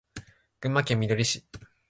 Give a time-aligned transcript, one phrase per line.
[0.61, 1.45] 群馬県みどり市